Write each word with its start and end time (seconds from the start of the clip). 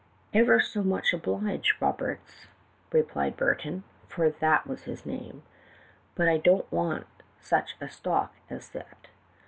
"'Ever 0.33 0.59
so 0.59 0.81
much 0.81 1.13
obliged, 1.13 1.79
Roberts,' 1.79 2.47
replied 2.91 3.37
Burton, 3.37 3.83
for 4.07 4.31
that 4.31 4.65
was 4.65 4.85
his 4.85 5.05
name; 5.05 5.43
'but 6.15 6.27
I 6.27 6.39
don't 6.39 6.71
want 6.71 7.05
such 7.39 7.75
a 7.79 7.87
stock 7.87 8.33
as 8.49 8.69
that. 8.71 9.09